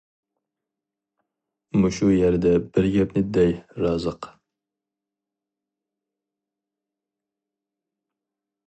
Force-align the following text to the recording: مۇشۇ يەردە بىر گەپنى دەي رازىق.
مۇشۇ 1.81 2.09
يەردە 2.13 2.53
بىر 2.79 2.87
گەپنى 2.95 3.25
دەي 3.37 3.53
رازىق. 3.85 4.29